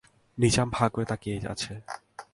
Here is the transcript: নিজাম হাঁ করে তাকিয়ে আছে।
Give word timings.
নিজাম 0.37 0.69
হাঁ 0.75 0.89
করে 0.93 1.05
তাকিয়ে 1.05 1.35
আছে। 1.47 1.73